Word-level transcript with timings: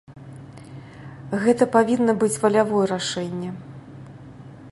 Гэта 1.43 1.63
павінна 1.75 2.13
быць 2.23 2.33
валявое 2.45 2.83
рашэнне. 2.95 3.49